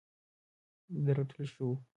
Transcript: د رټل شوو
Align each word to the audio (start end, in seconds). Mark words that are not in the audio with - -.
د 1.03 1.05
رټل 1.17 1.45
شوو 1.53 1.75